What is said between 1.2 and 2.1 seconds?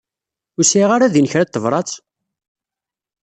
kra n tebrat?